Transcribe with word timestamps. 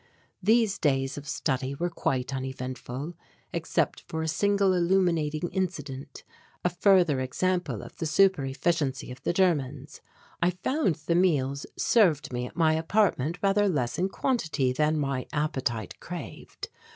These 0.41 0.79
days 0.79 1.15
of 1.15 1.27
study 1.27 1.75
were 1.75 1.91
quite 1.91 2.33
uneventful, 2.33 3.13
except 3.53 4.01
for 4.07 4.23
a 4.23 4.27
single 4.27 4.73
illuminating 4.73 5.47
incident; 5.51 6.23
a 6.65 6.69
further 6.71 7.19
example 7.19 7.83
of 7.83 7.95
the 7.97 8.07
super 8.07 8.43
efficiency 8.43 9.11
of 9.11 9.21
the 9.21 9.31
Germans. 9.31 10.01
I 10.41 10.49
found 10.63 10.95
the 11.05 11.13
meals 11.13 11.67
served 11.77 12.33
me 12.33 12.47
at 12.47 12.55
my 12.57 12.73
apartment 12.73 13.37
rather 13.43 13.69
less 13.69 13.99
in 13.99 14.09
quantity 14.09 14.73
than 14.73 14.97
my 14.97 15.27
appetite 15.33 15.99
craved. 15.99 16.69